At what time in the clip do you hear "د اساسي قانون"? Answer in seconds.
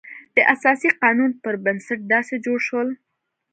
0.35-1.31